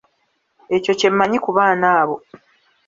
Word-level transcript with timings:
Ekyo 0.75 0.93
kye 0.99 1.09
mmanyi 1.13 1.37
ku 1.43 1.49
baana 1.55 1.87
abo. 1.99 2.15